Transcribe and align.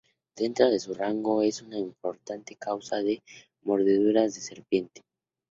Dentro 0.35 0.67
de 0.67 0.79
su 0.79 0.95
rango, 0.95 1.43
es 1.43 1.61
una 1.61 1.77
importante 1.77 2.55
causa 2.55 2.97
de 3.03 3.21
mordeduras 3.61 4.33
de 4.33 4.41
serpiente. 4.41 5.03